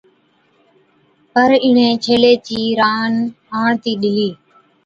پر 1.31 1.49
اِڻَھين 1.63 1.93
ڇيلي 2.03 2.33
چِي 2.45 2.61
ران 2.79 3.13
آڻتِي 3.61 3.93
ڏِلِي 4.01 4.29